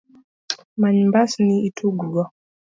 [0.81, 2.23] Many mbasni itug go.